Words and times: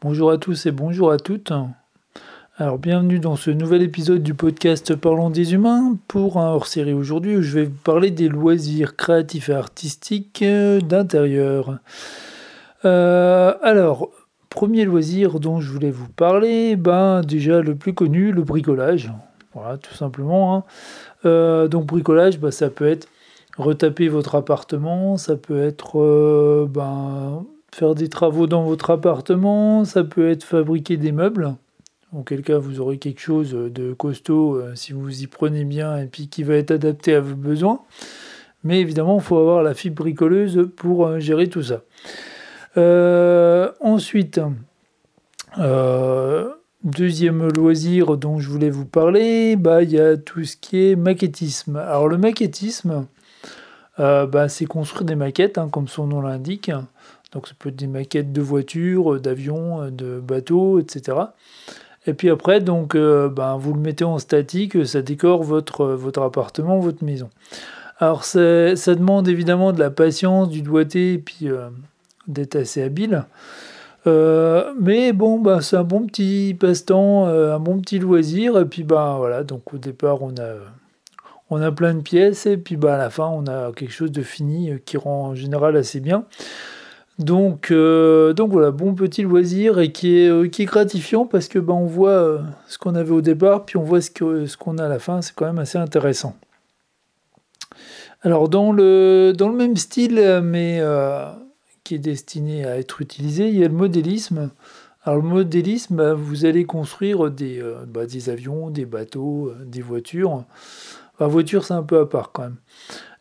Bonjour 0.00 0.30
à 0.30 0.38
tous 0.38 0.66
et 0.66 0.70
bonjour 0.70 1.10
à 1.10 1.16
toutes. 1.16 1.52
Alors 2.56 2.78
bienvenue 2.78 3.18
dans 3.18 3.34
ce 3.34 3.50
nouvel 3.50 3.82
épisode 3.82 4.22
du 4.22 4.32
podcast 4.32 4.94
Parlons 4.94 5.28
des 5.28 5.54
humains 5.54 5.96
pour 6.06 6.36
un 6.36 6.50
hors-série 6.52 6.92
aujourd'hui 6.92 7.36
où 7.36 7.42
je 7.42 7.52
vais 7.52 7.64
vous 7.64 7.80
parler 7.82 8.12
des 8.12 8.28
loisirs 8.28 8.94
créatifs 8.94 9.48
et 9.48 9.54
artistiques 9.54 10.42
euh, 10.42 10.80
d'intérieur. 10.80 11.80
Euh, 12.84 13.54
alors, 13.60 14.10
premier 14.50 14.84
loisir 14.84 15.40
dont 15.40 15.60
je 15.60 15.72
voulais 15.72 15.90
vous 15.90 16.08
parler, 16.08 16.76
ben 16.76 17.22
déjà 17.22 17.60
le 17.60 17.74
plus 17.74 17.92
connu, 17.92 18.30
le 18.30 18.44
bricolage. 18.44 19.12
Voilà, 19.52 19.78
tout 19.78 19.94
simplement. 19.94 20.54
Hein. 20.54 20.64
Euh, 21.24 21.66
donc 21.66 21.86
bricolage, 21.86 22.38
ben, 22.38 22.52
ça 22.52 22.70
peut 22.70 22.86
être 22.86 23.08
retaper 23.56 24.06
votre 24.06 24.36
appartement, 24.36 25.16
ça 25.16 25.34
peut 25.34 25.60
être 25.60 26.68
ben, 26.70 27.44
faire 27.74 27.94
des 27.94 28.08
travaux 28.08 28.46
dans 28.46 28.64
votre 28.64 28.90
appartement, 28.90 29.84
ça 29.84 30.04
peut 30.04 30.30
être 30.30 30.44
fabriquer 30.44 30.96
des 30.96 31.12
meubles. 31.12 31.54
Auquel 32.16 32.40
cas 32.40 32.56
vous 32.56 32.80
aurez 32.80 32.96
quelque 32.96 33.20
chose 33.20 33.52
de 33.52 33.92
costaud 33.92 34.56
euh, 34.56 34.74
si 34.74 34.94
vous 34.94 35.22
y 35.22 35.26
prenez 35.26 35.64
bien 35.64 35.98
et 35.98 36.06
puis 36.06 36.28
qui 36.28 36.42
va 36.42 36.54
être 36.54 36.70
adapté 36.70 37.14
à 37.14 37.20
vos 37.20 37.36
besoins. 37.36 37.82
Mais 38.64 38.80
évidemment, 38.80 39.18
il 39.18 39.22
faut 39.22 39.36
avoir 39.36 39.62
la 39.62 39.74
fibre 39.74 40.02
bricoleuse 40.02 40.70
pour 40.74 41.06
euh, 41.06 41.20
gérer 41.20 41.48
tout 41.48 41.62
ça. 41.62 41.82
Euh, 42.78 43.70
ensuite, 43.80 44.40
deuxième 46.82 47.48
loisir 47.48 48.16
dont 48.16 48.38
je 48.38 48.48
voulais 48.48 48.70
vous 48.70 48.86
parler, 48.86 49.56
bah, 49.56 49.82
il 49.82 49.90
y 49.90 50.00
a 50.00 50.16
tout 50.16 50.44
ce 50.44 50.56
qui 50.56 50.90
est 50.90 50.96
maquettisme. 50.96 51.76
Alors 51.76 52.08
le 52.08 52.16
maquettisme, 52.16 53.06
bah, 53.98 54.48
c'est 54.48 54.64
construire 54.64 55.04
des 55.04 55.16
maquettes, 55.16 55.58
hein, 55.58 55.68
comme 55.70 55.88
son 55.88 56.06
nom 56.06 56.22
l'indique. 56.22 56.70
Donc 57.32 57.46
ça 57.46 57.54
peut 57.58 57.68
être 57.68 57.76
des 57.76 57.86
maquettes 57.86 58.32
de 58.32 58.40
voitures, 58.40 59.14
euh, 59.14 59.20
d'avions, 59.20 59.82
euh, 59.82 59.90
de 59.90 60.18
bateaux, 60.18 60.78
etc. 60.78 61.18
Et 62.06 62.14
puis 62.14 62.30
après, 62.30 62.60
donc, 62.60 62.94
euh, 62.94 63.28
ben, 63.28 63.56
vous 63.58 63.74
le 63.74 63.80
mettez 63.80 64.04
en 64.04 64.18
statique, 64.18 64.86
ça 64.86 65.02
décore 65.02 65.42
votre, 65.42 65.86
votre 65.86 66.22
appartement, 66.22 66.78
votre 66.78 67.04
maison. 67.04 67.28
Alors 67.98 68.24
ça 68.24 68.38
demande 68.94 69.26
évidemment 69.26 69.72
de 69.72 69.80
la 69.80 69.90
patience, 69.90 70.48
du 70.48 70.62
doigté, 70.62 71.14
et 71.14 71.18
puis 71.18 71.48
d'être 72.28 72.54
assez 72.54 72.80
habile. 72.80 73.24
mais 74.06 75.12
bon, 75.12 75.40
ben, 75.40 75.60
c'est 75.60 75.76
un 75.76 75.82
bon 75.82 76.06
petit 76.06 76.56
passe-temps, 76.58 77.26
un 77.26 77.58
bon 77.58 77.80
petit 77.80 77.98
loisir. 77.98 78.56
Et 78.56 78.66
puis 78.66 78.84
ben 78.84 79.16
voilà, 79.16 79.42
donc 79.42 79.74
au 79.74 79.78
départ 79.78 80.22
on 80.22 80.30
a, 80.36 80.54
on 81.50 81.60
a 81.60 81.72
plein 81.72 81.92
de 81.92 82.00
pièces, 82.00 82.46
et 82.46 82.56
puis 82.56 82.76
ben, 82.76 82.92
à 82.92 82.98
la 82.98 83.10
fin 83.10 83.26
on 83.26 83.48
a 83.48 83.72
quelque 83.72 83.92
chose 83.92 84.12
de 84.12 84.22
fini 84.22 84.70
qui 84.86 84.96
rend 84.96 85.30
en 85.30 85.34
général 85.34 85.76
assez 85.76 85.98
bien. 85.98 86.24
Donc, 87.18 87.72
euh, 87.72 88.32
donc 88.32 88.52
voilà, 88.52 88.70
bon 88.70 88.94
petit 88.94 89.22
loisir 89.22 89.80
et 89.80 89.90
qui 89.90 90.18
est, 90.18 90.28
euh, 90.28 90.48
qui 90.48 90.62
est 90.62 90.66
gratifiant 90.66 91.26
parce 91.26 91.48
que 91.48 91.58
ben, 91.58 91.74
on 91.74 91.86
voit 91.86 92.10
euh, 92.10 92.38
ce 92.68 92.78
qu'on 92.78 92.94
avait 92.94 93.10
au 93.10 93.20
départ, 93.20 93.64
puis 93.64 93.76
on 93.76 93.82
voit 93.82 94.00
ce 94.00 94.10
qu'on 94.10 94.46
ce 94.46 94.56
qu'on 94.56 94.78
a 94.78 94.84
à 94.84 94.88
la 94.88 95.00
fin, 95.00 95.20
c'est 95.20 95.34
quand 95.34 95.46
même 95.46 95.58
assez 95.58 95.78
intéressant. 95.78 96.36
Alors 98.22 98.48
dans 98.48 98.70
le, 98.70 99.32
dans 99.36 99.48
le 99.48 99.56
même 99.56 99.76
style, 99.76 100.40
mais 100.44 100.80
qui 101.82 101.96
est 101.96 102.00
destiné 102.00 102.64
à 102.64 102.78
être 102.78 103.00
utilisé, 103.00 103.48
il 103.48 103.58
y 103.58 103.64
a 103.64 103.68
le 103.68 103.74
modélisme. 103.74 104.50
Alors 105.02 105.22
le 105.22 105.28
modélisme, 105.28 105.96
ben, 105.96 106.14
vous 106.14 106.44
allez 106.44 106.66
construire 106.66 107.30
des, 107.30 107.62
bah, 107.88 108.06
des 108.06 108.30
avions, 108.30 108.70
des 108.70 108.86
bateaux, 108.86 109.52
des 109.64 109.82
voitures. 109.82 110.44
La 111.18 111.26
voiture, 111.26 111.64
c'est 111.64 111.74
un 111.74 111.82
peu 111.82 111.98
à 111.98 112.06
part 112.06 112.30
quand 112.30 112.42
même. 112.42 112.56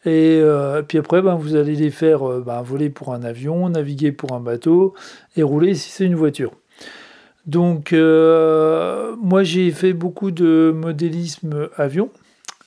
Et 0.08 0.40
euh, 0.42 0.84
puis 0.84 0.98
après, 1.00 1.22
ben, 1.22 1.36
vous 1.36 1.56
allez 1.56 1.76
les 1.76 1.92
faire 1.92 2.26
euh, 2.26 2.42
ben, 2.46 2.62
voler 2.62 2.90
pour 2.90 3.14
un 3.14 3.24
avion, 3.24 3.68
naviguer 3.68 4.14
pour 4.14 4.32
un 4.32 4.40
bateau 4.40 4.94
et 5.36 5.44
rouler 5.44 5.76
si 5.76 5.90
c'est 5.90 6.06
une 6.06 6.16
voiture. 6.16 6.54
Donc, 7.46 7.92
euh, 7.92 9.18
moi, 9.22 9.44
j'ai 9.44 9.70
fait 9.72 9.92
beaucoup 9.92 10.32
de 10.32 10.72
modélisme 10.74 11.68
avion. 11.76 12.10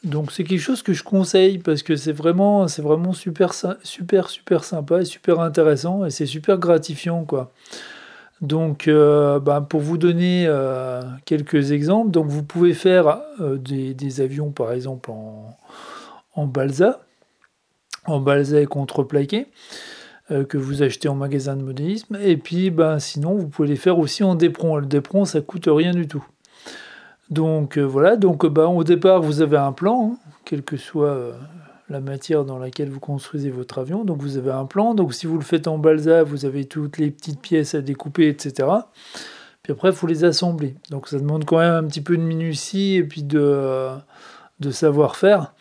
Donc, 0.05 0.32
c'est 0.32 0.44
quelque 0.44 0.60
chose 0.60 0.82
que 0.82 0.92
je 0.92 1.02
conseille 1.02 1.56
parce 1.56 1.82
que 1.82 1.97
c'est 1.97 2.12
vraiment, 2.12 2.69
c'est 2.69 2.82
vraiment 2.82 3.15
super, 3.15 3.54
super, 3.84 4.28
super 4.28 4.62
sympa 4.62 5.00
et 5.00 5.04
super 5.06 5.41
intéressant 5.41 6.04
et 6.04 6.10
c'est 6.10 6.26
super 6.26 6.59
gratifiant, 6.59 7.25
quoi. 7.25 7.53
Donc, 8.42 8.86
ben, 8.86 9.60
pour 9.62 9.81
vous 9.81 9.98
donner 9.98 10.50
quelques 11.26 11.72
exemples, 11.72 12.10
donc 12.10 12.26
vous 12.28 12.42
pouvez 12.42 12.72
faire 12.72 13.20
des, 13.38 14.20
avions, 14.22 14.50
par 14.50 14.72
exemple, 14.72 15.10
en, 15.10 15.59
en 16.34 16.47
balsa 16.47 17.00
en 18.06 18.21
balsa 18.21 18.65
contreplaqué 18.66 19.47
euh, 20.31 20.44
que 20.44 20.59
vous 20.59 20.83
achetez 20.83 21.09
en 21.09 21.15
magasin 21.15 21.56
de 21.56 21.62
modélisme. 21.62 22.19
Et 22.22 22.37
puis, 22.37 22.71
ben, 22.71 22.99
sinon, 22.99 23.34
vous 23.34 23.49
pouvez 23.49 23.69
les 23.69 23.77
faire 23.77 23.99
aussi 23.99 24.25
en 24.25 24.34
dépron. 24.34 24.77
Le 24.77 24.87
dépron, 24.87 25.25
ça 25.25 25.41
coûte 25.41 25.69
rien 25.69 25.93
du 25.93 26.06
tout. 26.06 26.25
Donc 27.31 27.78
euh, 27.78 27.83
voilà, 27.83 28.16
donc 28.16 28.44
ben, 28.47 28.66
au 28.66 28.83
départ, 28.83 29.22
vous 29.22 29.41
avez 29.41 29.56
un 29.56 29.72
plan, 29.72 30.12
hein, 30.12 30.31
quelle 30.44 30.62
que 30.62 30.77
soit 30.77 31.16
la 31.91 32.00
matière 32.00 32.44
dans 32.44 32.59
laquelle 32.59 32.89
vous 32.89 33.00
construisez 33.00 33.50
votre 33.50 33.78
avion. 33.78 34.05
Donc 34.05 34.22
vous 34.22 34.37
avez 34.37 34.53
un 34.53 34.65
plan. 34.65 34.94
Donc 34.94 35.12
si 35.12 35.27
vous 35.27 35.37
le 35.37 35.44
faites 35.44 35.69
en 35.69 35.77
balsa, 35.77 36.22
vous 36.22 36.44
avez 36.44 36.65
toutes 36.65 36.99
les 36.99 37.10
petites 37.10 37.41
pièces 37.41 37.75
à 37.75 37.83
découper, 37.83 38.28
etc. 38.28 38.69
Puis 39.62 39.72
après, 39.72 39.91
il 39.91 40.09
les 40.09 40.25
assembler. 40.25 40.77
Donc 40.91 41.09
ça 41.09 41.19
demande 41.19 41.44
quand 41.44 41.59
même 41.59 41.75
un 41.75 41.87
petit 41.87 42.00
peu 42.00 42.16
de 42.16 42.22
minutie 42.22 42.94
et 42.94 43.05
puis 43.05 43.22
de, 43.22 43.91
de 44.60 44.71
savoir-faire. 44.71 45.53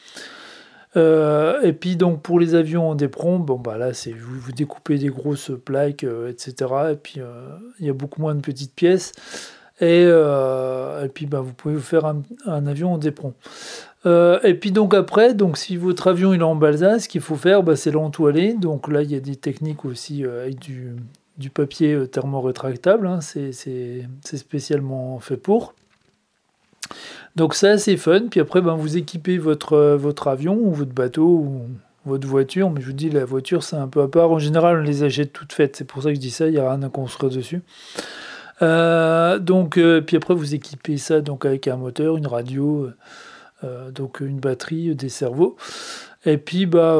Euh, 0.98 1.62
et 1.62 1.74
puis 1.74 1.96
donc 1.96 2.22
pour 2.22 2.40
les 2.40 2.56
avions 2.56 2.90
en 2.90 2.96
dépron, 2.96 3.38
bon 3.38 3.60
bah 3.60 3.78
là 3.78 3.94
c'est 3.94 4.12
vous, 4.12 4.52
découpez 4.52 4.98
des 4.98 5.10
grosses 5.10 5.52
plaques, 5.64 6.04
euh, 6.04 6.30
etc. 6.30 6.74
Et 6.92 6.96
puis 6.96 7.16
euh, 7.20 7.50
il 7.80 7.86
y 7.86 7.90
a 7.90 7.94
beaucoup 7.94 8.22
moins 8.22 8.36
de 8.36 8.42
petites 8.42 8.74
pièces. 8.74 9.12
Et, 9.82 10.12
puis 11.14 11.26
bah, 11.26 11.40
vous 11.40 11.54
pouvez 11.54 11.76
vous 11.76 11.82
faire 11.82 12.06
un, 12.06 12.68
avion 12.68 12.94
en 12.94 12.98
dépron. 12.98 13.34
et 14.06 14.54
puis 14.60 14.72
donc 14.72 14.94
après, 14.94 15.34
donc 15.34 15.58
si 15.58 15.78
votre 15.78 16.08
avion 16.08 16.34
il 16.34 16.42
est 16.42 16.44
en 16.44 16.56
balsa, 16.56 17.00
ce 17.00 17.08
qu'il 17.08 17.22
faut 17.22 17.38
faire, 17.38 17.64
bah, 17.64 17.78
c'est 17.78 17.92
l'entoiler. 17.92 18.56
Donc 18.56 18.90
là 18.90 19.04
il 19.04 19.12
y 19.12 19.16
a 19.16 19.22
des 19.22 19.38
techniques 19.38 19.86
aussi 19.86 20.26
avec 20.26 20.60
du, 20.60 20.96
du 21.38 21.50
papier 21.50 22.08
thermorétractable. 22.10 23.08
Hein, 23.08 23.20
c'est 23.22 24.04
spécialement 24.22 25.20
fait 25.20 25.38
pour. 25.38 25.76
Donc 27.36 27.56
c'est 27.56 27.70
assez 27.70 27.98
fun. 27.98 28.24
Puis 28.30 28.40
après, 28.40 28.62
ben, 28.62 28.76
vous 28.76 28.98
équipez 28.98 29.38
votre, 29.38 29.74
euh, 29.74 29.98
votre 29.98 30.28
avion 30.28 30.56
ou 30.56 30.72
votre 30.72 30.92
bateau 30.92 31.26
ou 31.26 31.62
votre 32.06 32.28
voiture. 32.28 32.70
Mais 32.70 32.82
je 32.82 32.88
vous 32.88 32.94
dis, 32.94 33.10
la 33.10 33.26
voiture, 33.26 33.64
c'est 33.64 33.76
un 33.76 33.88
peu 33.88 34.02
à 34.02 34.08
part. 34.08 34.32
En 34.32 34.40
général, 34.40 34.80
on 34.80 34.84
les 34.84 35.04
achète 35.04 35.34
toutes 35.34 35.54
faites. 35.54 35.76
C'est 35.76 35.86
pour 35.86 36.04
ça 36.04 36.10
que 36.10 36.16
je 36.16 36.20
dis 36.20 36.32
ça. 36.32 36.48
Il 36.48 36.54
n'y 36.54 36.60
a 36.60 36.70
rien 36.70 36.82
à 36.84 36.90
construire 36.90 37.32
dessus. 37.32 37.62
Euh, 38.62 39.40
donc, 39.40 39.78
euh, 39.78 40.02
puis 40.02 40.18
après, 40.18 40.34
vous 40.34 40.54
équipez 40.54 40.98
ça 40.98 41.22
donc 41.22 41.46
avec 41.46 41.68
un 41.68 41.78
moteur, 41.78 42.18
une 42.18 42.28
radio, 42.28 42.90
donc 43.94 44.22
une 44.22 44.40
batterie, 44.40 44.96
des 44.96 45.10
cerveaux. 45.10 45.58
Et 46.26 46.38
puis, 46.38 46.66
bah, 46.66 46.98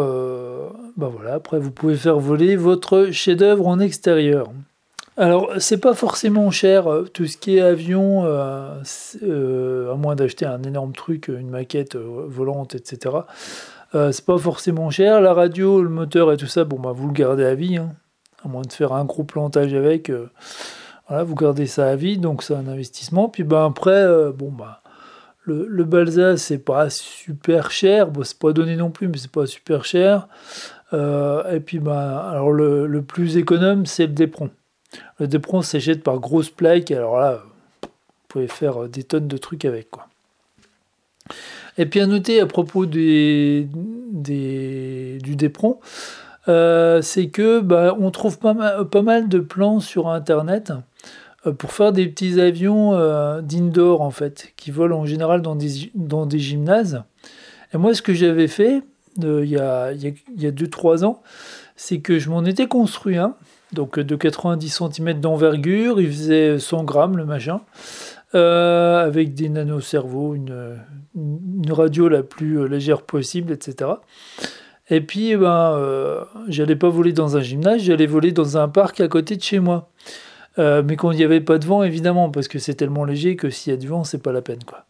bah 0.98 1.10
voilà. 1.14 1.34
Après, 1.36 1.60
vous 1.60 1.72
pouvez 1.72 1.96
faire 1.96 2.20
voler 2.20 2.56
votre 2.56 3.10
chef-d'œuvre 3.12 3.68
en 3.68 3.80
extérieur. 3.80 4.52
Alors, 5.20 5.52
c'est 5.58 5.80
pas 5.82 5.94
forcément 5.94 6.50
cher, 6.50 6.88
euh, 6.88 7.04
tout 7.04 7.28
ce 7.28 7.36
qui 7.36 7.58
est 7.58 7.62
avion, 7.62 8.24
euh, 8.24 8.82
euh, 9.22 9.92
à 9.92 9.96
moins 9.96 10.16
d'acheter 10.16 10.46
un 10.46 10.64
énorme 10.64 10.94
truc, 10.94 11.28
une 11.28 11.50
maquette 11.50 11.98
volante, 11.98 12.74
etc. 12.74 13.18
c'est 13.92 14.26
pas 14.26 14.38
forcément 14.38 14.90
cher. 14.90 15.20
La 15.20 15.34
radio, 15.34 15.84
le 15.84 15.90
moteur 15.90 16.32
et 16.32 16.38
tout 16.38 16.48
ça, 16.48 16.64
bon, 16.64 16.80
bah, 16.80 16.94
vous 16.94 17.08
le 17.08 17.14
gardez 17.14 17.44
à 17.44 17.54
vie, 17.54 17.76
hein. 17.76 17.90
à 18.46 18.48
moins 18.48 18.62
de 18.62 18.72
faire 18.72 18.94
un 18.94 19.04
gros 19.04 19.26
plantage 19.26 19.74
avec. 19.74 20.10
voilà, 21.10 21.26
vous 21.26 21.36
gardez 21.36 21.68
ça 21.68 21.90
à 21.90 21.98
vie, 21.98 22.18
donc 22.18 22.42
c'est 22.42 22.56
un 22.56 22.70
investissement. 22.70 23.28
Puis 23.28 23.44
ben, 23.44 23.66
après, 23.66 24.08
bon, 24.32 24.52
bah, 24.52 24.82
le, 25.44 25.68
le 25.68 25.84
balsa, 25.84 26.38
c'est 26.38 26.60
pas 26.60 26.90
super 26.90 27.72
cher. 27.72 28.08
Bon, 28.10 28.24
c'est 28.24 28.40
pas 28.40 28.54
donné 28.54 28.78
non 28.78 28.90
plus, 28.90 29.10
mais 29.10 29.18
c'est 29.18 29.32
pas 29.32 29.48
super 29.48 29.84
cher. 29.84 30.30
et 30.94 31.60
puis, 31.60 31.80
ben, 31.80 31.92
alors 32.32 32.54
le, 32.54 32.88
le 32.88 33.02
plus 33.02 33.36
économe, 33.36 33.86
c'est 33.86 34.08
le 34.08 34.14
dépron. 34.14 34.50
Le 35.20 35.28
dépron 35.28 35.62
s'éjette 35.62 36.04
par 36.04 36.20
grosses 36.20 36.50
plaques, 36.50 36.92
alors 36.92 37.20
là, 37.20 37.44
vous 37.84 37.90
pouvez 38.28 38.48
faire 38.48 38.88
des 38.88 39.04
tonnes 39.04 39.28
de 39.28 39.38
trucs 39.38 39.66
avec. 39.66 39.90
Quoi. 39.92 40.08
Et 41.78 41.86
puis 41.86 42.02
à 42.02 42.08
noter 42.08 42.42
à 42.42 42.46
propos 42.46 42.86
des, 42.86 43.68
du 44.12 45.36
dépron, 45.36 45.80
euh, 46.50 47.02
c'est 47.02 47.28
que 47.28 47.62
bah, 47.62 47.96
on 47.98 48.12
trouve 48.12 48.38
pas 48.38 48.54
mal, 48.54 49.30
de 49.30 49.40
plans 49.40 49.80
sur 49.80 50.10
internet 50.10 50.74
euh, 51.46 51.54
pour 51.54 51.72
faire 51.72 51.94
des 51.94 52.08
petits 52.08 52.40
avions 52.42 52.96
euh, 52.96 53.42
d'indoor 53.42 54.02
en 54.02 54.12
fait, 54.12 54.52
qui 54.58 54.72
volent 54.72 55.00
en 55.00 55.06
général 55.06 55.42
dans 55.42 55.56
des, 55.56 55.90
dans 55.96 56.26
des 56.26 56.40
gymnases. 56.40 57.04
Et 57.74 57.78
moi 57.78 57.94
ce 57.94 58.02
que 58.02 58.14
j'avais 58.14 58.48
fait 58.48 58.84
il 59.22 59.50
y 59.50 59.58
a 59.58 59.94
2-3 59.94 61.04
ans, 61.04 61.22
c'est 61.80 62.00
que 62.00 62.20
je 62.20 62.30
m'en 62.30 62.44
étais 62.44 62.68
construit 62.68 63.16
un 63.16 63.36
donc 63.72 64.00
de 64.00 64.16
90 64.16 64.82
cm 64.94 65.22
d'envergure, 65.22 66.02
il 66.02 66.08
faisait 66.08 66.60
100 66.60 66.84
grammes 66.84 67.18
le 67.18 67.26
machin, 67.26 67.62
euh, 68.36 69.06
avec 69.06 69.34
des 69.34 69.48
nanocerveaux, 69.48 70.36
une, 70.36 70.78
une 71.16 71.72
radio 71.72 72.10
la 72.10 72.24
plus 72.24 72.60
euh, 72.60 72.68
légère 72.68 73.04
possible, 73.04 73.54
etc. 73.54 73.92
Et 74.90 75.02
puis, 75.02 75.30
eh 75.30 75.38
ben, 75.38 75.74
euh, 75.76 76.26
j'allais 76.48 76.76
pas 76.76 76.90
voler 76.90 77.14
dans 77.14 77.38
un 77.38 77.42
gymnase, 77.42 77.82
j'allais 77.82 78.08
voler 78.08 78.32
dans 78.32 78.58
un 78.58 78.68
parc 78.68 79.00
à 79.00 79.08
côté 79.08 79.38
de 79.38 79.42
chez 79.42 79.60
moi. 79.60 79.90
mais 80.58 80.98
quand 80.98 81.12
il 81.12 81.18
n'y 81.18 81.24
avait 81.24 81.40
pas 81.40 81.60
de 81.60 81.66
vent, 81.66 81.84
évidemment, 81.84 82.30
parce 82.30 82.50
que 82.50 82.60
c'est 82.60 82.74
tellement 82.74 83.06
léger 83.06 83.38
que 83.38 83.50
s'il 83.50 83.72
y 83.72 83.74
a 83.74 83.78
du 83.78 83.88
vent, 83.88 84.04
c'est 84.04 84.22
pas 84.22 84.34
la 84.34 84.42
peine, 84.42 84.64
quoi. 84.66 84.86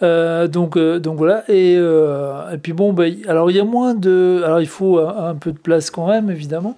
Donc, 0.00 0.78
donc 0.78 1.16
voilà. 1.16 1.44
Et, 1.48 1.74
et 1.74 2.58
puis 2.58 2.72
bon, 2.72 2.92
bah, 2.92 3.04
alors 3.26 3.50
il 3.50 3.56
y 3.56 3.60
a 3.60 3.64
moins 3.64 3.94
de. 3.94 4.42
Alors 4.44 4.60
il 4.60 4.68
faut 4.68 4.98
un, 4.98 5.34
peu 5.34 5.52
de 5.52 5.58
place 5.58 5.90
quand 5.90 6.08
même, 6.08 6.30
évidemment. 6.30 6.76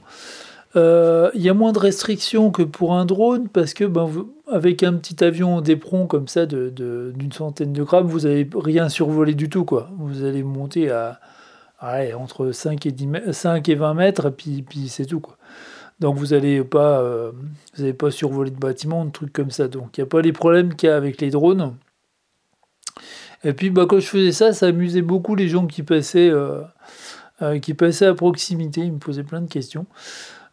Il 0.75 1.31
y 1.35 1.49
a 1.49 1.55
moins 1.55 1.73
de 1.73 1.79
restrictions 1.79 2.51
que 2.51 2.63
pour 2.63 2.95
un 2.95 3.05
drone 3.05 3.49
parce 3.49 3.75
que 3.75 3.85
ben, 3.85 4.09
avec 4.51 4.83
un 4.83 4.95
petit 4.95 5.23
avion 5.25 5.61
d'éperon 5.61 6.07
comme 6.07 6.29
ça 6.29 6.47
d'une 6.47 6.71
de, 6.71 7.13
d'une 7.15 7.33
centaine 7.33 7.73
de 7.73 7.83
grammes, 7.83 8.07
vous 8.07 8.21
n'allez 8.21 8.49
rien 8.55 8.89
survoler 8.89 9.35
du 9.35 9.49
tout. 9.49 9.65
Quoi. 9.65 9.91
Vous 9.99 10.25
allez 10.25 10.43
monter 10.43 10.91
à, 10.91 11.21
entre 12.19 12.53
5 12.53 12.87
et, 12.87 12.91
10 12.91 13.33
5 13.33 13.69
et 13.69 13.75
20 13.75 13.95
mètres 13.95 14.27
et 14.27 14.31
puis, 14.31 14.63
puis 14.63 14.89
c'est 14.89 15.07
tout. 15.07 15.21
Quoi. 15.21 15.37
Donc 16.01 16.17
vous 16.17 16.29
n'allez 16.29 16.63
pas, 16.63 17.01
euh, 17.01 17.33
pas 17.99 18.11
survoler 18.11 18.51
de 18.51 18.59
bâtiments, 18.59 19.05
de 19.05 19.11
trucs 19.11 19.33
comme 19.33 19.51
ça. 19.51 19.69
Donc 19.69 19.97
il 19.97 20.01
n'y 20.01 20.05
a 20.05 20.07
pas 20.07 20.23
les 20.23 20.33
problèmes 20.33 20.75
qu'il 20.75 20.89
y 20.89 20.93
a 20.93 20.97
avec 20.97 21.21
les 21.21 21.31
drones. 21.31 21.75
Et 23.45 23.53
puis 23.53 23.71
bah, 23.71 23.87
quand 23.89 24.01
je 24.01 24.07
faisais 24.07 24.33
ça, 24.33 24.53
ça 24.53 24.67
amusait 24.67 25.03
beaucoup 25.03 25.35
les 25.35 25.49
gens 25.49 25.67
qui 25.67 25.83
passaient, 25.83 26.31
euh, 26.31 26.61
euh, 27.43 27.59
qui 27.59 27.75
passaient 27.75 28.07
à 28.07 28.15
proximité. 28.15 28.83
Ils 28.83 28.93
me 28.93 28.99
posaient 28.99 29.23
plein 29.23 29.41
de 29.41 29.49
questions. 29.49 29.87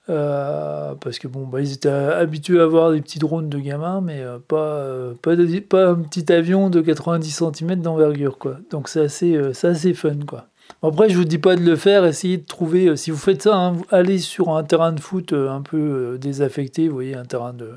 Euh, 0.09 0.95
parce 0.95 1.19
que 1.19 1.27
bon, 1.27 1.45
bah, 1.45 1.59
ils 1.59 1.73
étaient 1.73 1.89
habitués 1.89 2.61
à 2.61 2.63
avoir 2.63 2.93
des 2.93 3.01
petits 3.01 3.19
drones 3.19 3.49
de 3.49 3.59
gamins, 3.59 3.99
mais 3.99 4.23
pas, 4.47 5.11
un 5.11 5.15
petit 5.15 6.31
avion 6.31 6.69
de 6.69 6.79
90 6.79 7.29
cm 7.29 7.81
d'envergure, 7.81 8.37
quoi. 8.37 8.57
Donc 8.71 8.87
c'est 8.87 9.01
assez, 9.01 9.37
assez 9.37 9.93
fun, 9.93 10.19
quoi. 10.25 10.47
Après, 10.81 11.09
je 11.09 11.17
vous 11.17 11.25
dis 11.25 11.39
pas 11.39 11.57
de 11.57 11.63
le 11.63 11.75
faire, 11.75 12.05
essayez 12.05 12.37
de 12.37 12.45
trouver, 12.45 12.95
si 12.95 13.11
vous 13.11 13.17
faites 13.17 13.41
ça, 13.41 13.55
hein, 13.55 13.77
allez 13.89 14.19
sur 14.19 14.55
un 14.55 14.63
terrain 14.63 14.91
de 14.93 14.99
foot 14.99 15.33
un 15.33 15.61
peu 15.61 16.17
désaffecté, 16.21 16.87
vous 16.87 16.93
voyez, 16.93 17.15
un 17.15 17.25
terrain 17.25 17.53
de, 17.53 17.71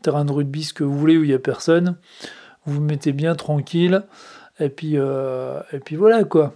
terrain 0.00 0.24
de 0.24 0.32
rugby, 0.32 0.64
ce 0.64 0.72
que 0.72 0.84
vous 0.84 0.96
voulez, 0.96 1.18
où 1.18 1.24
il 1.24 1.28
n'y 1.28 1.34
a 1.34 1.38
personne, 1.38 1.96
vous 2.66 2.74
vous 2.74 2.80
mettez 2.80 3.12
bien 3.12 3.34
tranquille, 3.34 4.02
et 4.60 4.68
puis, 4.68 4.96
et 4.96 5.78
puis 5.84 5.96
voilà, 5.96 6.24
quoi. 6.24 6.54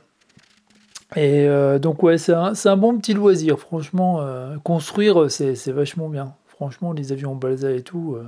Et 1.16 1.48
euh, 1.48 1.78
donc 1.78 2.02
ouais, 2.02 2.18
c'est 2.18 2.34
un, 2.34 2.52
un, 2.62 2.76
bon 2.76 2.98
petit 2.98 3.14
loisir, 3.14 3.58
franchement. 3.58 4.20
Euh, 4.20 4.56
construire, 4.62 5.30
c'est 5.30 5.70
vachement 5.70 6.08
bien. 6.08 6.34
Franchement, 6.46 6.92
les 6.92 7.12
avions 7.12 7.32
en 7.32 7.34
balsa 7.34 7.70
et 7.70 7.82
tout, 7.82 8.16
euh, 8.16 8.26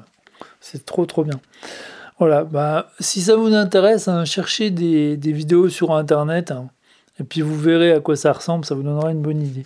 c'est 0.61 0.87
trop 0.87 1.05
trop 1.05 1.25
bien. 1.25 1.41
Voilà, 2.19 2.45
bah, 2.45 2.91
si 3.01 3.21
ça 3.21 3.37
vous 3.37 3.55
intéresse, 3.55 4.09
hein, 4.09 4.25
cherchez 4.25 4.71
des, 4.71 5.17
des, 5.17 5.33
vidéos 5.33 5.69
sur 5.69 5.93
Internet, 5.93 6.51
hein, 6.51 6.69
et 7.19 7.25
puis 7.25 7.41
vous 7.41 7.57
verrez 7.57 7.93
à 7.93 8.01
quoi 8.01 8.15
ça 8.15 8.33
ressemble, 8.33 8.65
ça 8.65 8.75
vous 8.75 8.83
donnera 8.83 9.11
une 9.11 9.23
bonne 9.23 9.43
idée. 9.43 9.65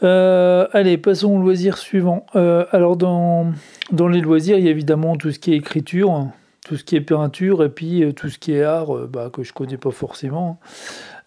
allez, 0.00 0.98
passons 0.98 1.36
au 1.36 1.40
loisir 1.40 1.78
suivant. 1.78 2.26
alors 2.34 2.96
dans, 2.96 3.52
dans 3.92 4.08
les 4.08 4.20
loisirs, 4.20 4.58
il 4.58 4.64
y 4.64 4.68
a 4.68 4.70
évidemment 4.70 5.16
tout 5.16 5.30
ce 5.30 5.38
qui 5.38 5.52
est 5.52 5.56
écriture, 5.56 6.28
tout 6.66 6.76
ce 6.76 6.84
qui 6.84 6.96
est 6.96 7.00
peinture, 7.00 7.62
et 7.62 7.68
puis 7.68 8.12
tout 8.14 8.28
ce 8.28 8.38
qui 8.38 8.52
est 8.52 8.64
art, 8.64 9.06
bah, 9.08 9.30
que 9.32 9.42
je 9.42 9.52
connais 9.52 9.76
pas 9.76 9.92
forcément. 9.92 10.58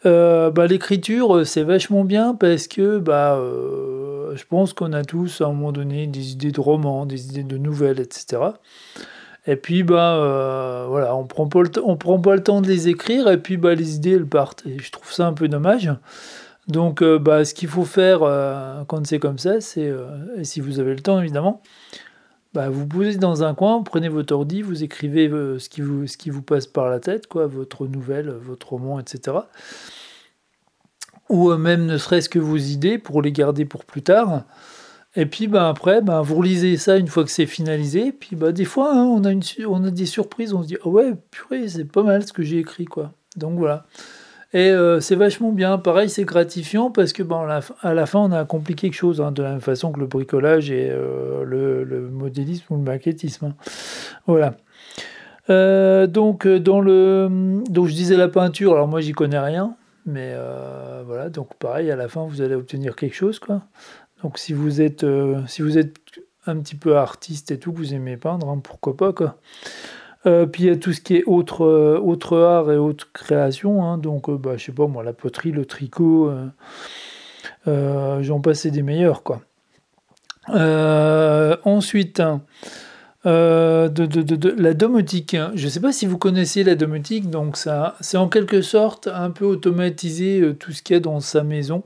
Euh, 0.06 0.50
bah, 0.50 0.66
l'écriture, 0.66 1.36
euh, 1.36 1.44
c'est 1.44 1.64
vachement 1.64 2.06
bien 2.06 2.34
parce 2.34 2.68
que 2.68 3.00
bah, 3.00 3.36
euh, 3.36 4.36
je 4.36 4.46
pense 4.46 4.74
qu'on 4.74 4.94
a 4.94 5.04
tous 5.04 5.42
à 5.42 5.46
un 5.46 5.48
moment 5.50 5.74
donné 5.74 6.08
des 6.08 6.32
idées 6.32 6.52
de 6.52 6.62
romans, 6.62 7.06
des 7.06 7.28
idées 7.28 7.44
de 7.44 7.58
nouvelles, 7.58 8.00
etc. 8.00 8.42
Et 9.46 9.56
puis 9.56 9.84
bah 9.84 10.86
voilà, 10.90 11.16
on 11.16 11.26
prend 11.26 11.48
prend 11.48 12.20
pas 12.20 12.36
le 12.36 12.44
temps 12.44 12.62
de 12.62 12.68
les 12.68 12.88
écrire 12.88 13.30
et 13.30 13.38
puis 13.38 13.58
bah 13.58 13.74
les 13.74 13.96
idées 13.96 14.12
elles 14.12 14.28
partent. 14.28 14.64
Et 14.68 14.78
je 14.80 14.92
trouve 14.92 15.12
ça 15.12 15.26
un 15.26 15.34
peu 15.34 15.48
dommage. 15.48 15.92
Donc 16.68 17.04
bah 17.04 17.44
ce 17.46 17.54
qu'il 17.54 17.68
faut 17.68 17.86
faire 17.86 18.20
quand 18.88 19.08
c'est 19.08 19.18
comme 19.18 19.40
ça, 19.40 19.60
c'est 19.60 19.92
si 20.44 20.60
vous 20.60 20.80
avez 20.80 20.94
le 20.94 21.00
temps 21.00 21.20
évidemment, 21.20 21.62
bah, 22.54 22.70
vous 22.70 22.88
posez 22.88 23.18
dans 23.18 23.44
un 23.44 23.54
coin, 23.54 23.78
vous 23.78 23.84
prenez 23.84 24.10
votre 24.10 24.34
ordi, 24.34 24.62
vous 24.62 24.84
écrivez 24.84 25.28
euh, 25.28 25.60
ce, 25.60 25.70
qui 25.70 25.82
vous, 26.30 26.42
passe 26.42 26.66
par 26.66 26.90
la 26.90 27.00
tête, 27.00 27.28
quoi, 27.28 27.46
votre 27.48 27.86
nouvelle, 27.88 28.32
votre 28.32 28.70
roman, 28.70 29.00
etc. 29.00 29.38
Ou 31.30 31.52
euh, 31.52 31.58
même 31.58 31.86
ne 31.86 31.98
serait-ce 31.98 32.28
que 32.28 32.40
vos 32.40 32.58
idées 32.58 32.98
pour 32.98 33.22
les 33.22 33.32
garder 33.32 33.66
pour 33.66 33.86
plus 33.86 34.02
tard. 34.02 34.44
Et 35.16 35.28
puis 35.28 35.48
bah, 35.48 35.70
après, 35.70 36.02
bah, 36.02 36.22
vous 36.22 36.36
relisez 36.36 36.78
ça 36.78 36.98
une 36.98 37.08
fois 37.08 37.24
que 37.24 37.32
c'est 37.32 37.46
finalisé. 37.46 38.12
Puis 38.12 38.36
bah, 38.36 38.52
des 38.52 38.66
fois, 38.66 38.94
hein, 38.94 39.04
on, 39.04 39.24
a 39.26 39.32
une, 39.32 39.44
on 39.68 39.84
a 39.84 39.92
des 39.92 40.08
surprises, 40.08 40.54
on 40.54 40.64
se 40.64 40.68
dit 40.68 40.78
ah 40.84 40.88
ouais, 40.88 41.14
purée, 41.30 41.68
c'est 41.68 41.86
pas 41.86 42.04
mal 42.04 42.26
ce 42.26 42.34
que 42.34 42.42
j'ai 42.42 42.58
écrit. 42.58 42.86
quoi. 42.86 43.12
Donc 43.36 43.60
voilà. 43.60 43.86
Et 44.52 44.72
euh, 44.72 45.00
c'est 45.00 45.16
vachement 45.16 45.52
bien. 45.52 45.78
Pareil, 45.78 46.10
c'est 46.10 46.24
gratifiant 46.24 46.90
parce 46.90 47.14
que 47.14 47.22
bon, 47.22 47.48
à 47.82 47.94
la 47.94 48.06
fin, 48.06 48.20
on 48.20 48.32
a 48.32 48.40
accompli 48.40 48.76
quelque 48.76 48.96
chose, 48.96 49.22
hein, 49.22 49.32
de 49.32 49.44
la 49.44 49.52
même 49.52 49.62
façon 49.62 49.92
que 49.92 50.00
le 50.00 50.08
bricolage 50.08 50.72
et 50.72 50.90
euh, 50.92 51.44
le, 51.44 52.10
modélisme 52.10 52.74
ou 52.74 52.78
le 52.78 52.84
maquettisme. 52.84 53.48
Hein. 53.48 53.56
Voilà. 54.26 54.56
Euh, 55.52 56.08
donc, 56.08 56.48
dans 56.48 56.82
le, 56.82 57.62
donc, 57.70 57.88
je 57.88 57.94
disais 57.94 58.18
la 58.18 58.28
peinture, 58.28 58.74
alors 58.74 58.88
moi, 58.88 59.02
j'y 59.02 59.12
connais 59.12 59.40
rien. 59.40 59.76
Mais 60.06 60.34
voilà, 61.06 61.30
donc 61.30 61.54
pareil, 61.56 61.92
à 61.92 61.96
la 61.96 62.08
fin, 62.08 62.26
vous 62.26 62.42
allez 62.42 62.56
obtenir 62.56 62.96
quelque 62.96 63.16
chose. 63.16 63.38
Quoi. 63.38 63.62
Donc, 64.24 64.40
si 64.40 64.54
vous 64.54 64.82
êtes, 64.82 65.06
si 65.46 65.62
vous 65.62 65.78
êtes 65.78 65.96
un 66.48 66.58
petit 66.58 66.76
peu 66.76 66.98
artiste 66.98 67.52
et 67.52 67.60
tout, 67.60 67.72
que 67.72 67.78
vous 67.78 67.94
aimez 67.94 68.18
peindre, 68.18 68.50
hein, 68.50 68.60
pourquoi 68.64 68.98
pas. 68.98 69.14
Quoi. 69.14 69.38
Euh, 70.26 70.46
puis 70.46 70.64
il 70.64 70.66
y 70.68 70.70
a 70.70 70.76
tout 70.76 70.92
ce 70.92 71.00
qui 71.00 71.16
est 71.16 71.24
autre, 71.26 71.64
euh, 71.64 71.98
autre 71.98 72.38
art 72.38 72.72
et 72.72 72.78
autre 72.78 73.08
création. 73.14 73.84
Hein. 73.86 73.98
donc, 73.98 74.30
euh, 74.30 74.38
bah, 74.38 74.58
je 74.58 74.66
sais 74.66 74.72
pas 74.72 74.88
moi, 74.88 75.04
la 75.04 75.14
poterie, 75.14 75.52
le 75.52 75.66
tricot, 75.66 76.32
j'en 77.66 78.42
passe 78.42 78.66
des 78.68 78.82
meilleurs. 78.82 79.24
quoi. 79.24 79.42
ensuite, 81.64 82.20
hein, 82.20 82.42
la 83.24 84.74
domotique. 84.74 85.34
Hein. 85.36 85.52
Je 85.56 85.66
ne 85.66 85.70
sais 85.70 85.80
pas 85.80 85.94
si 85.94 86.06
vous 86.06 86.18
connaissez 86.18 86.64
la 86.64 86.76
domotique, 86.76 87.30
donc 87.30 87.56
ça, 87.56 87.96
c'est 88.02 88.18
en 88.18 88.28
quelque 88.28 88.62
sorte 88.62 89.08
un 89.08 89.32
peu 89.32 89.46
automatiser 89.46 90.54
tout 90.60 90.74
ce 90.74 90.82
qu'il 90.84 90.96
y 90.96 90.98
a 90.98 91.00
dans 91.00 91.22
sa 91.22 91.44
maison. 91.44 91.84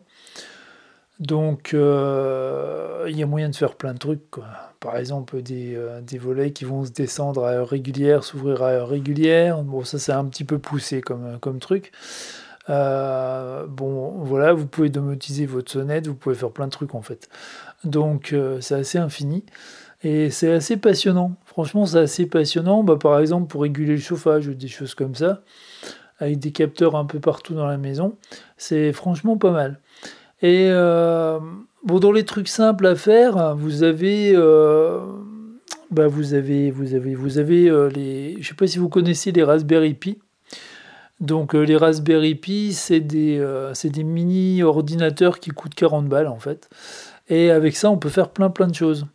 Donc, 1.20 1.70
il 1.74 3.18
y 3.18 3.24
a 3.24 3.26
moyen 3.26 3.50
de 3.50 3.56
faire 3.56 3.76
plein 3.76 3.94
de 3.94 4.00
trucs. 4.00 4.22
Par 4.84 4.98
exemple 4.98 5.42
des, 5.42 5.76
euh, 5.76 6.02
des, 6.02 6.18
volets 6.18 6.52
qui 6.52 6.66
vont 6.66 6.84
se 6.84 6.92
descendre 6.92 7.46
à 7.46 7.52
heure 7.52 7.70
régulière, 7.70 8.26
s'ouvrir 8.26 8.64
à 8.64 8.72
heure 8.72 8.90
régulière. 8.90 9.64
Bon, 9.64 9.86
ça 9.86 9.98
c'est 9.98 10.12
un 10.12 10.26
petit 10.26 10.44
peu 10.44 10.60
poussé 10.60 11.00
comme, 11.00 11.24
euh, 11.26 11.60
truc. 11.60 11.94
Euh, 12.70 13.66
bon, 13.66 14.12
voilà, 14.26 14.52
vous 14.52 14.68
pouvez 14.68 14.90
domotiser 14.90 15.46
votre 15.46 15.72
sonnette, 15.72 16.08
vous 16.08 16.16
pouvez 16.16 16.36
faire 16.36 16.52
plein 16.52 16.66
de 16.66 16.72
trucs 16.72 16.96
en 16.96 17.02
fait. 17.02 17.30
Donc 17.86 18.36
c'est 18.60 18.76
assez 18.76 18.98
infini 18.98 19.46
et 20.04 20.30
c'est 20.30 20.52
assez 20.52 20.76
passionnant. 20.76 21.38
Franchement, 21.46 21.86
c'est 21.86 22.00
assez 22.00 22.26
passionnant. 22.26 22.84
Bah, 22.84 22.98
par 22.98 23.20
exemple, 23.22 23.48
pour 23.48 23.62
réguler 23.62 23.94
le 23.94 24.02
chauffage 24.02 24.50
ou 24.50 24.54
des 24.54 24.68
choses 24.68 24.96
comme 24.96 25.16
ça, 25.16 25.44
avec 26.20 26.40
des 26.40 26.52
capteurs 26.52 26.98
un 26.98 27.06
peu 27.06 27.22
partout 27.22 27.54
dans 27.54 27.68
la 27.68 27.78
maison, 27.78 28.18
c'est 28.58 28.92
franchement 28.92 29.38
pas 29.38 29.52
mal. 29.52 29.80
Et 30.44 30.70
Bon, 31.84 32.00
dans 32.00 32.14
les 32.14 32.24
trucs 32.24 32.48
simples 32.48 32.88
à 32.88 32.96
faire, 32.96 33.58
vous 33.58 33.84
avez, 33.84 34.32
euh, 34.34 35.02
bah 35.92 36.08
vous 36.08 36.34
avez, 36.34 36.72
vous 36.72 36.94
avez, 36.94 37.14
vous 37.14 37.40
avez 37.40 37.70
euh, 37.70 37.90
les, 37.90 38.38
je 38.42 38.48
sais 38.48 38.54
pas 38.54 38.68
si 38.68 38.78
vous 38.78 38.88
connaissez 38.88 39.34
les 39.34 39.44
Raspberry 39.44 39.94
Pi. 39.94 40.18
Donc 41.20 41.54
euh, 41.54 41.64
les 41.64 41.76
Raspberry 41.76 42.36
Pi, 42.36 42.72
c'est 42.72 43.02
des, 43.02 43.46
des 43.84 44.04
mini 44.04 44.64
ordinateurs 44.64 45.42
qui 45.42 45.50
coûtent 45.50 45.76
40 45.76 46.08
balles 46.08 46.30
en 46.30 46.40
fait. 46.40 46.70
Et 47.28 47.52
avec 47.52 47.76
ça, 47.76 47.92
on 47.92 47.98
peut 47.98 48.08
faire 48.08 48.30
plein 48.30 48.50
plein 48.50 48.68
de 48.68 48.76
choses. 48.76 49.06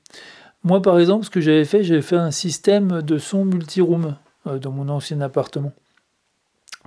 Moi, 0.63 0.83
par 0.83 1.01
exemple, 1.01 1.25
ce 1.25 1.31
que 1.31 1.41
j'avais 1.41 1.65
fait, 1.65 1.85
j'avais 1.85 2.03
fait 2.03 2.17
un 2.17 2.31
système 2.31 3.01
de 3.01 3.17
son 3.17 3.47
multi-room 3.47 4.15
dans 4.45 4.73
mon 4.73 4.91
ancien 4.91 5.23
appartement. 5.23 5.73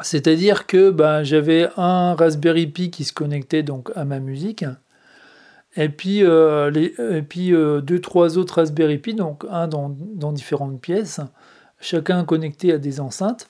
C'est-à-dire 0.03 0.67
que 0.67 0.89
bah, 0.89 1.24
j'avais 1.24 1.70
un 1.77 2.15
Raspberry 2.15 2.67
Pi 2.67 2.91
qui 2.91 3.03
se 3.03 3.13
connectait 3.13 3.63
donc 3.63 3.91
à 3.96 4.05
ma 4.05 4.20
musique 4.20 4.65
et 5.77 5.89
puis, 5.89 6.24
euh, 6.24 6.72
euh, 7.00 7.81
deux, 7.81 8.01
trois 8.01 8.38
autres 8.38 8.55
Raspberry 8.55 8.98
Pi, 8.98 9.13
donc 9.13 9.46
un 9.50 9.67
dans, 9.67 9.89
différentes 10.34 10.81
pièces, 10.81 11.22
chacun 11.79 12.25
connecté 12.25 12.74
à 12.74 12.77
des 12.77 13.00
enceintes. 13.00 13.50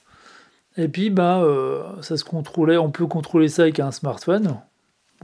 Et 0.76 0.88
puis, 0.88 1.12
euh, 1.18 2.02
ça 2.02 2.16
se 2.16 2.24
contrôlait, 2.24 2.76
on 2.76 2.90
peut 2.90 3.06
contrôler 3.06 3.48
ça 3.48 3.62
avec 3.62 3.80
un 3.80 3.90
smartphone 3.90 4.56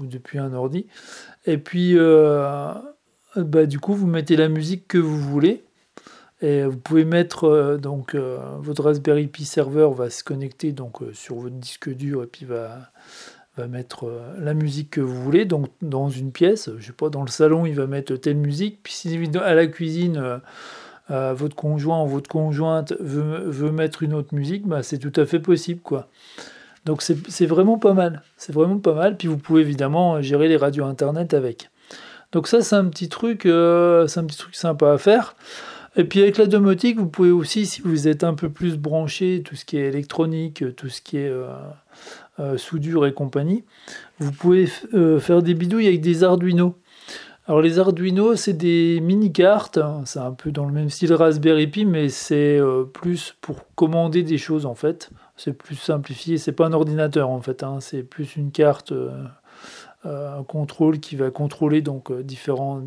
ou 0.01 0.07
depuis 0.07 0.39
un 0.39 0.53
ordi. 0.53 0.87
Et 1.47 1.59
puis, 1.59 1.97
bah, 1.97 3.67
du 3.67 3.79
coup, 3.79 3.95
vous 3.95 4.07
mettez 4.09 4.37
la 4.37 4.49
musique 4.49 4.89
que 4.89 4.99
vous 4.99 5.21
voulez. 5.21 5.63
Et 6.41 6.63
vous 6.63 6.77
pouvez 6.77 7.05
mettre 7.05 7.79
donc 7.83 8.15
votre 8.15 8.85
Raspberry 8.85 9.27
Pi 9.27 9.45
serveur 9.45 9.93
va 9.93 10.09
se 10.09 10.23
connecter 10.23 10.73
donc 10.73 10.99
sur 11.13 11.37
votre 11.37 11.57
disque 11.57 11.93
dur 11.93 12.23
et 12.23 12.27
puis 12.27 12.45
va 12.45 12.91
va 13.59 13.67
mettre 13.67 14.05
euh, 14.05 14.35
la 14.39 14.55
musique 14.55 14.91
que 14.91 15.01
vous 15.01 15.23
voulez, 15.23 15.45
donc 15.45 15.67
dans 15.83 16.09
une 16.09 16.33
pièce, 16.33 16.71
je 16.79 16.87
sais 16.87 16.93
pas, 16.93 17.11
dans 17.11 17.23
le 17.23 17.29
salon, 17.29 17.67
il 17.67 17.75
va 17.75 17.87
mettre 17.87 18.15
telle 18.17 18.37
musique, 18.37 18.81
puis 18.83 18.93
si 18.93 19.31
à 19.43 19.55
la 19.55 19.67
cuisine, 19.67 20.17
euh, 20.17 20.39
euh, 21.11 21.35
votre 21.35 21.57
conjoint 21.57 22.03
ou 22.03 22.07
votre 22.07 22.29
conjointe 22.29 22.95
veut, 23.01 23.71
mettre 23.71 24.03
une 24.03 24.15
autre 24.15 24.35
musique, 24.35 24.67
bah, 24.67 24.83
c'est 24.83 24.99
tout 24.99 25.13
à 25.21 25.27
fait 25.27 25.41
possible, 25.41 25.81
quoi. 25.81 26.09
Donc 26.85 27.03
c'est 27.03 27.47
vraiment 27.47 27.77
pas 27.77 27.93
mal, 27.93 28.23
c'est 28.39 28.53
vraiment 28.53 28.79
pas 28.79 28.95
mal, 28.95 29.17
puis 29.19 29.29
vous 29.29 29.37
pouvez 29.37 29.61
évidemment 29.61 30.23
gérer 30.23 30.49
les 30.49 30.57
radios 30.57 30.87
internet 30.87 31.35
avec. 31.35 31.71
Donc 32.33 32.49
ça, 32.49 32.63
c'est 32.63 32.77
un 32.77 32.87
petit 32.87 33.11
truc, 33.11 33.43
c'est 33.43 34.19
un 34.21 34.25
petit 34.25 34.39
truc 34.39 34.55
sympa 34.55 34.93
à 34.93 34.97
faire. 34.97 35.35
Et 35.99 36.05
puis 36.05 36.23
avec 36.23 36.39
la 36.39 36.47
domotique, 36.47 36.97
vous 36.99 37.09
pouvez 37.09 37.31
aussi, 37.31 37.67
si 37.67 37.83
vous 37.83 38.09
êtes 38.09 38.25
un 38.25 38.35
peu 38.35 38.49
plus 38.49 38.79
branché, 38.79 39.43
tout 39.45 39.57
ce 39.57 39.67
qui 39.67 39.77
est 39.77 39.89
électronique, 39.89 40.65
tout 40.77 40.89
ce 40.89 41.03
qui 41.03 41.19
est 41.19 41.33
soudure 42.57 43.05
et 43.05 43.13
compagnie, 43.13 43.65
vous 44.21 44.33
pouvez 44.33 44.67
faire 45.19 45.43
des 45.43 45.55
bidouilles 45.55 45.89
avec 45.89 46.01
des 46.01 46.25
Arduino. 46.25 46.77
Alors 47.49 47.63
les 47.63 47.79
Arduino, 47.79 48.37
c'est 48.37 48.53
des 48.53 49.01
mini-cartes, 49.01 49.79
hein. 49.79 50.03
c'est 50.05 50.19
un 50.19 50.33
peu 50.33 50.53
dans 50.53 50.67
le 50.67 50.73
même 50.73 50.91
style 50.91 51.15
Raspberry 51.15 51.67
Pi, 51.67 51.87
mais 51.87 52.11
c'est 52.11 52.59
euh, 52.61 52.85
plus 52.85 53.35
pour 53.41 53.61
commander 53.75 54.23
des 54.23 54.37
choses 54.37 54.67
en 54.67 54.75
fait. 54.75 55.09
C'est 55.35 55.55
plus 55.55 55.77
simplifié, 55.77 56.37
c'est 56.37 56.53
pas 56.53 56.67
un 56.67 56.75
ordinateur 56.75 57.31
en 57.31 57.41
fait, 57.41 57.63
hein. 57.63 57.79
c'est 57.81 58.03
plus 58.03 58.37
une 58.37 58.51
carte, 58.51 58.93
euh, 58.93 59.25
euh, 60.05 60.41
un 60.41 60.43
contrôle 60.43 61.01
qui 61.01 61.17
va 61.17 61.31
contrôler 61.31 61.81
donc 61.81 62.13
différents 62.21 62.83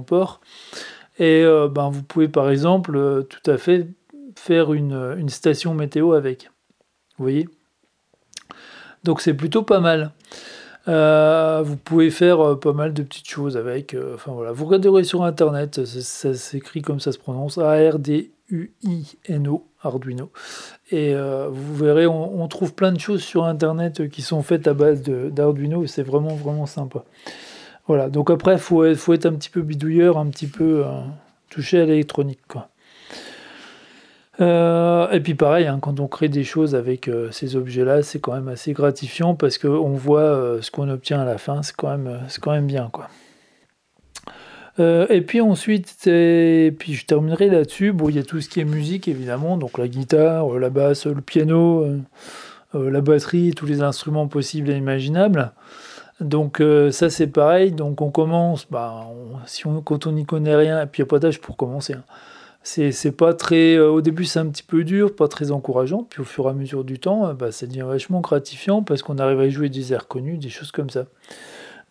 ports. 0.00 0.40
Et 1.18 1.44
ben, 1.44 1.88
vous 1.88 2.02
pouvez 2.02 2.28
par 2.28 2.50
exemple 2.50 3.24
tout 3.30 3.50
à 3.50 3.56
fait 3.56 3.88
faire 4.36 4.74
une, 4.74 5.16
une 5.18 5.30
station 5.30 5.74
météo 5.74 6.12
avec. 6.12 6.50
Vous 7.18 7.24
voyez? 7.24 7.48
Donc 9.04 9.20
c'est 9.20 9.34
plutôt 9.34 9.62
pas 9.62 9.80
mal. 9.80 10.12
Euh, 10.88 11.62
vous 11.64 11.76
pouvez 11.76 12.10
faire 12.10 12.40
euh, 12.40 12.58
pas 12.58 12.72
mal 12.72 12.94
de 12.94 13.02
petites 13.02 13.28
choses 13.28 13.56
avec. 13.56 13.94
Euh, 13.94 14.14
enfin 14.14 14.32
voilà, 14.32 14.52
vous 14.52 14.66
regarderez 14.66 15.04
sur 15.04 15.24
internet, 15.24 15.84
ça, 15.84 16.34
s'écrit 16.34 16.82
comme 16.82 17.00
ça 17.00 17.12
se 17.12 17.18
prononce, 17.18 17.58
A-R-D-U-I-N-O, 17.58 19.66
Arduino. 19.82 20.30
Et 20.92 21.14
vous 21.14 21.76
verrez, 21.76 22.06
on, 22.06 22.46
trouve 22.48 22.74
plein 22.74 22.92
de 22.92 23.00
choses 23.00 23.22
sur 23.22 23.44
internet 23.44 24.08
qui 24.08 24.22
sont 24.22 24.42
faites 24.42 24.68
à 24.68 24.74
base 24.74 25.02
d'Arduino 25.02 25.84
c'est 25.86 26.04
vraiment 26.04 26.36
vraiment 26.36 26.66
sympa. 26.66 27.04
Voilà, 27.88 28.08
donc 28.08 28.30
après, 28.30 28.54
il 28.54 28.58
faut, 28.58 28.94
faut, 28.96 29.14
être 29.14 29.26
un 29.26 29.34
petit 29.34 29.50
peu 29.50 29.62
bidouilleur, 29.62 30.18
un 30.18 30.26
petit 30.26 30.48
peu 30.48 30.84
touché 31.50 31.80
à 31.80 31.84
l'électronique. 31.84 32.40
Quoi. 32.48 32.68
Euh, 34.40 35.10
et 35.10 35.20
puis 35.20 35.34
pareil, 35.34 35.66
hein, 35.66 35.78
quand 35.80 35.98
on 36.00 36.08
crée 36.08 36.28
des 36.28 36.44
choses 36.44 36.74
avec 36.74 37.08
euh, 37.08 37.30
ces 37.30 37.56
objets-là, 37.56 38.02
c'est 38.02 38.18
quand 38.18 38.34
même 38.34 38.48
assez 38.48 38.72
gratifiant 38.72 39.34
parce 39.34 39.56
qu'on 39.56 39.94
voit 39.94 40.20
euh, 40.20 40.60
ce 40.60 40.70
qu'on 40.70 40.88
obtient 40.90 41.20
à 41.20 41.24
la 41.24 41.38
fin, 41.38 41.62
c'est 41.62 41.74
quand, 41.74 41.90
même, 41.90 42.20
quand 42.42 42.52
même 42.52 42.66
bien. 42.66 42.90
Quoi. 42.92 43.08
et 44.78 45.22
puis 45.22 45.40
ensuite, 45.40 46.06
et 46.06 46.74
puis 46.78 46.94
je 46.94 47.06
terminerai 47.06 47.48
là-dessus. 47.48 47.92
Bon, 47.92 48.10
il 48.10 48.16
y 48.16 48.18
a 48.18 48.24
tout 48.24 48.40
ce 48.40 48.48
qui 48.48 48.60
est 48.60 48.64
musique 48.64 49.08
évidemment, 49.08 49.56
donc 49.56 49.78
la 49.78 49.88
guitare, 49.88 50.58
la 50.58 50.68
basse, 50.68 51.06
le 51.06 51.22
piano, 51.22 51.86
la 52.74 53.00
batterie, 53.00 53.52
tous 53.56 53.64
les 53.64 53.80
instruments 53.80 54.28
possibles 54.28 54.68
et 54.68 54.76
imaginables. 54.76 55.52
Donc 56.20 56.62
ça 56.90 57.10
c'est 57.10 57.26
pareil, 57.26 57.72
donc 57.72 58.00
on 58.00 58.10
commence, 58.10 58.66
bah, 58.70 59.06
si 59.46 59.64
quand 59.84 60.06
on 60.06 60.12
n'y 60.12 60.24
connaît 60.24 60.56
rien, 60.56 60.82
et 60.82 60.86
puis 60.86 61.02
il 61.02 61.04
n'y 61.04 61.08
a 61.08 61.10
pas 61.10 61.18
d'âge 61.18 61.40
pour 61.40 61.56
commencer. 61.56 61.92
Hein 61.92 62.04
c'est 62.66 63.12
pas 63.12 63.32
très. 63.32 63.76
Euh, 63.76 63.90
au 63.90 64.00
début, 64.00 64.24
c'est 64.24 64.40
un 64.40 64.46
petit 64.46 64.62
peu 64.62 64.84
dur, 64.84 65.14
pas 65.14 65.28
très 65.28 65.50
encourageant. 65.50 66.06
Puis 66.08 66.20
au 66.20 66.24
fur 66.24 66.46
et 66.46 66.50
à 66.50 66.52
mesure 66.52 66.84
du 66.84 66.98
temps, 66.98 67.28
euh, 67.28 67.32
bah, 67.32 67.52
ça 67.52 67.66
devient 67.66 67.84
vachement 67.86 68.20
gratifiant 68.20 68.82
parce 68.82 69.02
qu'on 69.02 69.18
arrive 69.18 69.40
à 69.40 69.48
jouer 69.48 69.68
des 69.68 69.92
airs 69.92 70.08
connus, 70.08 70.38
des 70.38 70.48
choses 70.48 70.72
comme 70.72 70.90
ça. 70.90 71.04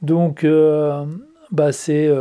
Donc, 0.02 0.44
euh, 0.44 1.06
bah, 1.52 1.72
c'est 1.72 2.12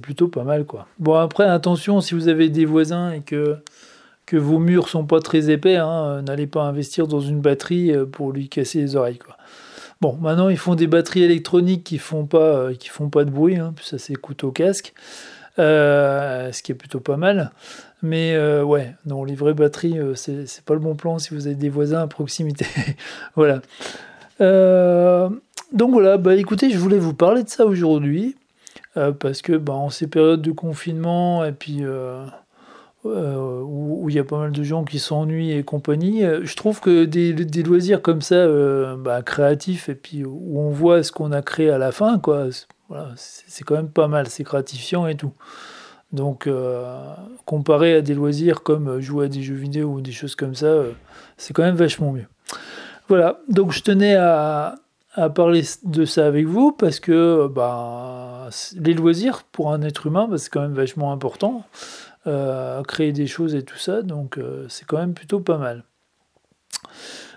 plutôt 0.00 0.28
pas 0.28 0.44
mal, 0.44 0.64
quoi. 0.64 0.86
Bon, 0.98 1.14
après, 1.14 1.44
attention, 1.44 2.00
si 2.00 2.14
vous 2.14 2.28
avez 2.28 2.48
des 2.48 2.64
voisins 2.64 3.10
et 3.10 3.20
que, 3.20 3.56
que 4.26 4.36
vos 4.36 4.58
murs 4.58 4.88
sont 4.88 5.04
pas 5.04 5.20
très 5.20 5.50
épais, 5.50 5.76
hein, 5.76 6.22
n'allez 6.22 6.46
pas 6.46 6.62
investir 6.62 7.08
dans 7.08 7.20
une 7.20 7.40
batterie 7.40 7.92
pour 8.12 8.32
lui 8.32 8.48
casser 8.48 8.78
les 8.78 8.96
oreilles. 8.96 9.18
Bon, 10.04 10.18
maintenant, 10.20 10.50
ils 10.50 10.58
font 10.58 10.74
des 10.74 10.86
batteries 10.86 11.22
électroniques 11.22 11.82
qui 11.82 11.96
font 11.96 12.26
pas, 12.26 12.74
qui 12.74 12.90
font 12.90 13.08
pas 13.08 13.24
de 13.24 13.30
bruit, 13.30 13.56
hein, 13.56 13.72
puis 13.74 13.86
ça 13.86 13.96
s'écoute 13.96 14.44
au 14.44 14.52
casque. 14.52 14.92
ce 15.56 16.62
qui 16.62 16.72
est 16.72 16.74
plutôt 16.74 17.00
pas 17.00 17.16
mal. 17.16 17.52
Mais 18.04 18.34
euh, 18.34 18.62
ouais, 18.62 18.94
non, 19.06 19.24
livrer 19.24 19.54
batterie, 19.54 19.98
euh, 19.98 20.14
c'est 20.14 20.60
pas 20.66 20.74
le 20.74 20.80
bon 20.80 20.94
plan 20.94 21.18
si 21.18 21.32
vous 21.32 21.46
avez 21.46 21.56
des 21.56 21.70
voisins 21.70 22.02
à 22.02 22.06
proximité. 22.06 22.66
voilà. 23.34 23.62
Euh, 24.42 25.30
donc 25.72 25.92
voilà, 25.92 26.18
bah 26.18 26.34
écoutez, 26.34 26.68
je 26.68 26.76
voulais 26.76 26.98
vous 26.98 27.14
parler 27.14 27.44
de 27.44 27.48
ça 27.48 27.64
aujourd'hui. 27.64 28.36
parce 28.94 29.40
que 29.40 29.54
bah, 29.54 29.72
en 29.72 29.88
ces 29.88 30.06
périodes 30.06 30.42
de 30.42 30.52
confinement 30.52 31.46
et 31.46 31.52
puis 31.52 31.80
où 33.04 34.06
il 34.08 34.16
y 34.16 34.18
a 34.18 34.24
pas 34.24 34.38
mal 34.38 34.52
de 34.52 34.62
gens 34.62 34.84
qui 34.84 34.98
s'ennuient 34.98 35.52
et 35.52 35.62
compagnie, 35.62 36.22
je 36.22 36.56
trouve 36.56 36.80
que 36.80 37.04
des, 37.04 37.62
loisirs 37.62 38.00
comme 38.02 38.22
ça, 38.22 38.46
bah, 38.96 39.22
créatifs 39.22 39.88
et 39.88 39.94
puis 39.94 40.24
où 40.24 40.58
on 40.58 40.70
voit 40.70 41.02
ce 41.02 41.12
qu'on 41.12 41.32
a 41.32 41.42
créé 41.42 41.70
à 41.70 41.78
la 41.78 41.92
fin, 41.92 42.18
quoi, 42.18 42.48
c'est 43.16 43.64
quand 43.64 43.74
même 43.74 43.90
pas 43.90 44.08
mal, 44.08 44.28
c'est 44.28 44.42
gratifiant 44.42 45.06
et 45.06 45.16
tout. 45.16 45.32
Donc, 46.14 46.46
euh, 46.46 47.12
comparé 47.44 47.96
à 47.96 48.00
des 48.00 48.14
loisirs 48.14 48.62
comme 48.62 48.88
euh, 48.88 49.00
jouer 49.00 49.26
à 49.26 49.28
des 49.28 49.42
jeux 49.42 49.56
vidéo 49.56 49.94
ou 49.94 50.00
des 50.00 50.12
choses 50.12 50.36
comme 50.36 50.54
ça, 50.54 50.66
euh, 50.66 50.92
c'est 51.36 51.52
quand 51.52 51.64
même 51.64 51.74
vachement 51.74 52.12
mieux. 52.12 52.26
Voilà, 53.08 53.40
donc 53.48 53.72
je 53.72 53.82
tenais 53.82 54.14
à, 54.14 54.76
parler 55.34 55.62
de 55.82 56.04
ça 56.04 56.26
avec 56.26 56.46
vous 56.46 56.70
parce 56.70 57.00
que 57.00 57.48
bah, 57.48 58.48
les 58.76 58.94
loisirs 58.94 59.42
pour 59.50 59.72
un 59.72 59.82
être 59.82 60.06
humain, 60.06 60.28
bah, 60.28 60.38
c'est 60.38 60.50
quand 60.50 60.60
même 60.60 60.74
vachement 60.74 61.12
important. 61.12 61.64
Créer 62.86 63.12
des 63.12 63.26
choses 63.26 63.54
et 63.54 63.62
tout 63.62 63.78
ça, 63.78 64.02
donc 64.02 64.38
c'est 64.68 64.86
quand 64.86 64.98
même 64.98 65.14
plutôt 65.14 65.40
pas 65.40 65.58
mal. 65.58 65.84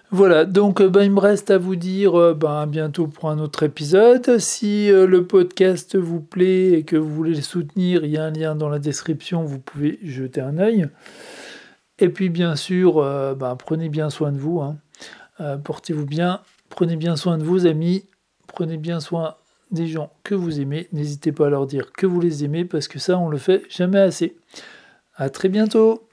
Voilà, 0.09 0.45
donc 0.45 0.79
euh, 0.79 0.87
ben, 0.87 1.03
il 1.03 1.11
me 1.11 1.19
reste 1.19 1.51
à 1.51 1.57
vous 1.57 1.75
dire 1.75 2.17
euh, 2.17 2.33
ben, 2.33 2.61
à 2.61 2.65
bientôt 2.65 3.07
pour 3.07 3.29
un 3.29 3.39
autre 3.39 3.63
épisode. 3.63 4.37
Si 4.37 4.89
euh, 4.89 5.05
le 5.05 5.27
podcast 5.27 5.97
vous 5.97 6.21
plaît 6.21 6.71
et 6.71 6.83
que 6.83 6.95
vous 6.95 7.13
voulez 7.13 7.35
le 7.35 7.41
soutenir, 7.41 8.05
il 8.05 8.11
y 8.11 8.17
a 8.17 8.23
un 8.23 8.31
lien 8.31 8.55
dans 8.55 8.69
la 8.69 8.79
description, 8.79 9.43
vous 9.43 9.59
pouvez 9.59 9.99
jeter 10.03 10.39
un 10.39 10.59
œil. 10.59 10.87
Et 11.99 12.07
puis 12.07 12.29
bien 12.29 12.55
sûr, 12.55 13.01
ben, 13.35 13.55
prenez 13.57 13.89
bien 13.89 14.09
soin 14.09 14.31
de 14.31 14.37
vous, 14.37 14.61
hein. 14.61 14.77
portez-vous 15.63 16.05
bien, 16.05 16.41
prenez 16.69 16.95
bien 16.95 17.15
soin 17.15 17.39
de 17.39 17.43
vos 17.43 17.65
amis, 17.65 18.05
prenez 18.47 18.77
bien 18.77 18.99
soin 18.99 19.35
des 19.71 19.87
gens 19.87 20.13
que 20.23 20.35
vous 20.35 20.61
aimez. 20.61 20.87
N'hésitez 20.93 21.31
pas 21.31 21.47
à 21.47 21.49
leur 21.49 21.65
dire 21.65 21.91
que 21.91 22.05
vous 22.05 22.21
les 22.21 22.45
aimez 22.45 22.65
parce 22.65 22.87
que 22.87 22.99
ça, 22.99 23.17
on 23.17 23.29
le 23.29 23.39
fait 23.39 23.63
jamais 23.67 23.99
assez. 23.99 24.37
À 25.17 25.29
très 25.31 25.49
bientôt 25.49 26.06